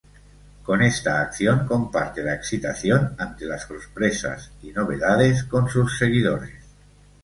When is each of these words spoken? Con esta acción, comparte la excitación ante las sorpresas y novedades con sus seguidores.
Con 0.63 0.81
esta 0.81 1.21
acción, 1.21 1.67
comparte 1.67 2.23
la 2.23 2.33
excitación 2.33 3.13
ante 3.19 3.45
las 3.45 3.67
sorpresas 3.67 4.51
y 4.63 4.71
novedades 4.71 5.43
con 5.43 5.69
sus 5.69 5.95
seguidores. 5.99 6.63